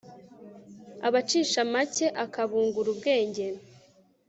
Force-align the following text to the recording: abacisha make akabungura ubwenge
abacisha 1.07 1.59
make 1.73 2.05
akabungura 2.23 2.87
ubwenge 2.93 3.45